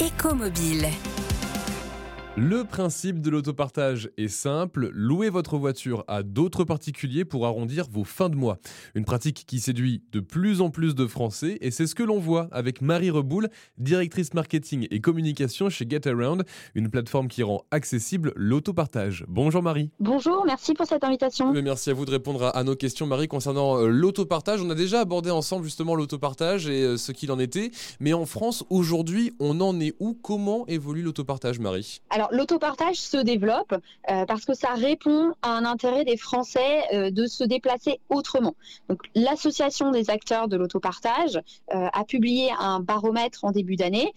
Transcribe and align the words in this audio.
Écomobile. 0.00 1.09
Le 2.36 2.62
principe 2.62 3.20
de 3.20 3.28
l'autopartage 3.28 4.08
est 4.16 4.28
simple, 4.28 4.88
louez 4.92 5.30
votre 5.30 5.58
voiture 5.58 6.04
à 6.06 6.22
d'autres 6.22 6.62
particuliers 6.62 7.24
pour 7.24 7.44
arrondir 7.44 7.86
vos 7.90 8.04
fins 8.04 8.28
de 8.28 8.36
mois. 8.36 8.58
Une 8.94 9.04
pratique 9.04 9.44
qui 9.48 9.58
séduit 9.58 10.04
de 10.12 10.20
plus 10.20 10.60
en 10.60 10.70
plus 10.70 10.94
de 10.94 11.08
Français 11.08 11.58
et 11.60 11.72
c'est 11.72 11.88
ce 11.88 11.96
que 11.96 12.04
l'on 12.04 12.20
voit 12.20 12.48
avec 12.52 12.82
Marie 12.82 13.10
Reboul, 13.10 13.48
directrice 13.78 14.32
marketing 14.32 14.86
et 14.92 15.00
communication 15.00 15.70
chez 15.70 15.84
GetAround, 15.88 16.44
une 16.76 16.88
plateforme 16.88 17.26
qui 17.26 17.42
rend 17.42 17.64
accessible 17.72 18.32
l'autopartage. 18.36 19.24
Bonjour 19.26 19.62
Marie. 19.62 19.90
Bonjour, 19.98 20.44
merci 20.46 20.72
pour 20.72 20.86
cette 20.86 21.02
invitation. 21.02 21.52
merci 21.52 21.90
à 21.90 21.94
vous 21.94 22.04
de 22.04 22.12
répondre 22.12 22.52
à, 22.54 22.62
nos 22.62 22.76
questions 22.76 23.06
Marie 23.06 23.28
concernant 23.28 23.76
euh, 23.76 23.88
l'autopartage. 23.88 24.62
On 24.62 24.70
a 24.70 24.76
déjà 24.76 25.00
abordé 25.00 25.30
ensemble 25.30 25.64
justement 25.64 25.96
l'autopartage 25.96 26.68
et 26.68 26.84
euh, 26.84 26.96
ce 26.96 27.10
qu'il 27.10 27.32
en 27.32 27.40
était, 27.40 27.72
mais 27.98 28.12
en 28.12 28.24
France 28.24 28.64
aujourd'hui 28.70 29.32
on 29.40 29.60
en 29.60 29.80
est 29.80 29.94
où? 29.98 30.14
Comment 30.14 30.64
évolue 30.68 31.02
l'autopartage 31.02 31.58
Marie? 31.58 32.00
Alors 32.10 32.19
l'autopartage 32.30 32.96
se 32.96 33.16
développe 33.16 33.74
euh, 34.10 34.24
parce 34.26 34.44
que 34.44 34.54
ça 34.54 34.70
répond 34.70 35.32
à 35.42 35.50
un 35.50 35.64
intérêt 35.64 36.04
des 36.04 36.16
Français 36.16 36.82
euh, 36.92 37.10
de 37.10 37.26
se 37.26 37.44
déplacer 37.44 38.00
autrement. 38.08 38.54
L'association 39.14 39.90
des 39.90 40.10
acteurs 40.10 40.48
de 40.48 40.56
l'autopartage 40.56 41.40
euh, 41.74 41.88
a 41.92 42.04
publié 42.04 42.50
un 42.58 42.80
baromètre 42.80 43.44
en 43.44 43.52
début 43.52 43.76
d'année 43.76 44.12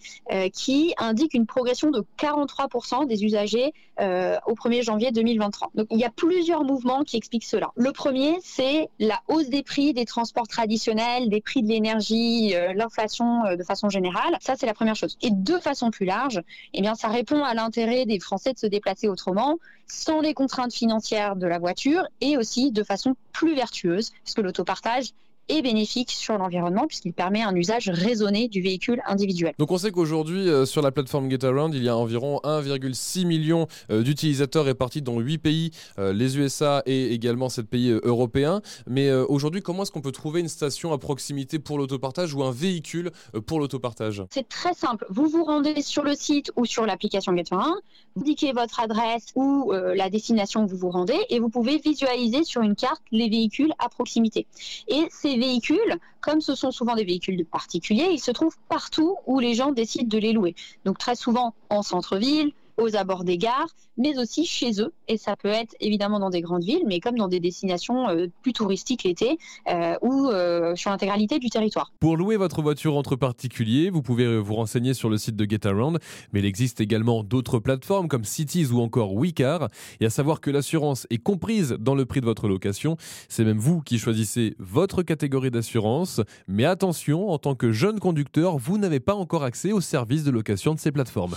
qui 0.52 0.94
indique 0.98 1.34
une 1.34 1.46
progression 1.46 1.90
de 1.90 2.04
43% 2.18 3.06
des 3.06 3.24
usagers 3.24 3.72
au 3.98 4.54
1er 4.54 4.82
janvier 4.82 5.12
2023. 5.12 5.70
Donc 5.74 5.86
il 5.90 5.98
y 5.98 6.04
a 6.04 6.10
plusieurs 6.10 6.64
mouvements 6.64 7.04
qui 7.04 7.16
expliquent 7.16 7.44
cela. 7.44 7.70
Le 7.76 7.92
premier, 7.92 8.36
c'est 8.42 8.88
la 8.98 9.20
hausse 9.28 9.48
des 9.48 9.62
prix 9.62 9.92
des 9.92 10.04
transports 10.04 10.48
traditionnels, 10.48 11.28
des 11.28 11.40
prix 11.40 11.62
de 11.62 11.68
l'énergie, 11.68 12.54
l'inflation 12.74 13.54
de 13.56 13.62
façon 13.62 13.88
générale. 13.88 14.36
Ça 14.40 14.54
c'est 14.56 14.66
la 14.66 14.74
première 14.74 14.96
chose. 14.96 15.16
Et 15.22 15.30
de 15.30 15.58
façon 15.58 15.90
plus 15.90 16.06
large, 16.06 16.42
eh 16.72 16.82
ça 16.94 17.08
répond 17.08 17.42
à 17.44 17.54
l'intérêt 17.54 17.93
des 18.04 18.18
Français 18.18 18.52
de 18.52 18.58
se 18.58 18.66
déplacer 18.66 19.08
autrement, 19.08 19.58
sans 19.86 20.20
les 20.20 20.34
contraintes 20.34 20.74
financières 20.74 21.36
de 21.36 21.46
la 21.46 21.58
voiture 21.58 22.06
et 22.20 22.36
aussi 22.36 22.72
de 22.72 22.82
façon 22.82 23.14
plus 23.32 23.54
vertueuse, 23.54 24.10
puisque 24.24 24.40
l'autopartage 24.40 25.10
est 25.48 25.62
bénéfique 25.62 26.10
sur 26.10 26.38
l'environnement 26.38 26.86
puisqu'il 26.86 27.12
permet 27.12 27.42
un 27.42 27.54
usage 27.54 27.88
raisonné 27.88 28.48
du 28.48 28.62
véhicule 28.62 29.02
individuel. 29.06 29.54
Donc 29.58 29.70
on 29.70 29.78
sait 29.78 29.90
qu'aujourd'hui 29.90 30.48
euh, 30.48 30.66
sur 30.66 30.82
la 30.82 30.90
plateforme 30.90 31.30
GetAround, 31.30 31.74
il 31.74 31.82
y 31.82 31.88
a 31.88 31.96
environ 31.96 32.40
1,6 32.44 33.26
million 33.26 33.66
euh, 33.90 34.02
d'utilisateurs 34.02 34.64
répartis 34.64 35.02
dans 35.02 35.18
8 35.18 35.38
pays, 35.38 35.70
euh, 35.98 36.12
les 36.12 36.38
USA 36.38 36.82
et 36.86 37.12
également 37.12 37.48
7 37.48 37.68
pays 37.68 37.90
européens. 38.02 38.60
Mais 38.86 39.12
aujourd'hui, 39.12 39.62
comment 39.62 39.82
est-ce 39.82 39.92
qu'on 39.92 40.00
peut 40.00 40.12
trouver 40.12 40.40
une 40.40 40.48
station 40.48 40.92
à 40.92 40.98
proximité 40.98 41.58
pour 41.58 41.78
l'autopartage 41.78 42.34
ou 42.34 42.42
un 42.42 42.50
véhicule 42.50 43.10
pour 43.46 43.60
l'autopartage? 43.60 44.22
C'est 44.30 44.48
très 44.48 44.74
simple. 44.74 45.06
Vous 45.10 45.28
vous 45.28 45.44
rendez 45.44 45.82
sur 45.82 46.02
le 46.02 46.14
site 46.14 46.52
ou 46.56 46.64
sur 46.64 46.86
l'application 46.86 47.36
GetAround, 47.36 47.74
vous 48.14 48.22
indiquez 48.22 48.52
votre 48.52 48.80
adresse 48.80 49.26
ou 49.34 49.72
la 49.72 50.10
destination 50.10 50.64
où 50.64 50.66
vous 50.66 50.76
vous 50.76 50.90
rendez 50.90 51.18
et 51.30 51.40
vous 51.40 51.48
pouvez 51.48 51.78
visualiser 51.78 52.44
sur 52.44 52.62
une 52.62 52.74
carte 52.74 53.02
les 53.10 53.28
véhicules 53.28 53.72
à 53.78 53.88
proximité. 53.88 54.46
Et 54.88 55.06
c'est 55.10 55.33
véhicules, 55.38 55.98
comme 56.20 56.40
ce 56.40 56.54
sont 56.54 56.70
souvent 56.70 56.94
des 56.94 57.04
véhicules 57.04 57.36
de 57.36 57.44
particuliers, 57.44 58.08
ils 58.10 58.20
se 58.20 58.30
trouvent 58.30 58.56
partout 58.68 59.16
où 59.26 59.38
les 59.40 59.54
gens 59.54 59.72
décident 59.72 60.08
de 60.08 60.18
les 60.18 60.32
louer. 60.32 60.54
Donc 60.84 60.98
très 60.98 61.16
souvent 61.16 61.54
en 61.70 61.82
centre-ville, 61.82 62.52
aux 62.76 62.96
abords 62.96 63.24
des 63.24 63.38
gares, 63.38 63.68
mais 63.96 64.18
aussi 64.18 64.44
chez 64.44 64.80
eux. 64.80 64.92
Et 65.08 65.16
ça 65.16 65.36
peut 65.36 65.48
être 65.48 65.74
évidemment 65.80 66.18
dans 66.18 66.30
des 66.30 66.40
grandes 66.40 66.64
villes, 66.64 66.84
mais 66.86 67.00
comme 67.00 67.16
dans 67.16 67.28
des 67.28 67.40
destinations 67.40 68.08
euh, 68.08 68.26
plus 68.42 68.52
touristiques 68.52 69.04
l'été 69.04 69.38
euh, 69.68 69.96
ou 70.02 70.28
euh, 70.28 70.74
sur 70.74 70.90
l'intégralité 70.90 71.38
du 71.38 71.50
territoire. 71.50 71.92
Pour 72.00 72.16
louer 72.16 72.36
votre 72.36 72.62
voiture 72.62 72.96
entre 72.96 73.16
particuliers, 73.16 73.90
vous 73.90 74.02
pouvez 74.02 74.38
vous 74.38 74.54
renseigner 74.54 74.94
sur 74.94 75.10
le 75.10 75.18
site 75.18 75.36
de 75.36 75.44
GetAround, 75.48 75.98
mais 76.32 76.40
il 76.40 76.46
existe 76.46 76.80
également 76.80 77.22
d'autres 77.22 77.58
plateformes 77.58 78.08
comme 78.08 78.24
Cities 78.24 78.66
ou 78.72 78.80
encore 78.80 79.14
WeCar. 79.14 79.68
Et 80.00 80.06
à 80.06 80.10
savoir 80.10 80.40
que 80.40 80.50
l'assurance 80.50 81.06
est 81.10 81.18
comprise 81.18 81.76
dans 81.78 81.94
le 81.94 82.06
prix 82.06 82.20
de 82.20 82.26
votre 82.26 82.48
location. 82.48 82.96
C'est 83.28 83.44
même 83.44 83.58
vous 83.58 83.80
qui 83.80 83.98
choisissez 83.98 84.56
votre 84.58 85.02
catégorie 85.02 85.50
d'assurance. 85.50 86.20
Mais 86.48 86.64
attention, 86.64 87.30
en 87.30 87.38
tant 87.38 87.54
que 87.54 87.72
jeune 87.72 88.00
conducteur, 88.00 88.58
vous 88.58 88.78
n'avez 88.78 89.00
pas 89.00 89.14
encore 89.14 89.44
accès 89.44 89.72
aux 89.72 89.80
services 89.80 90.24
de 90.24 90.30
location 90.30 90.74
de 90.74 90.80
ces 90.80 90.92
plateformes. 90.92 91.36